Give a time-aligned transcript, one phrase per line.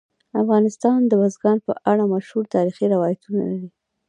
[0.41, 3.69] افغانستان د بزګان په اړه مشهور تاریخی روایتونه لري.